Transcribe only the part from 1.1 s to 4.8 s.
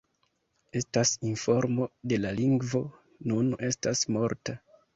informo ke la lingvo nun estas morta.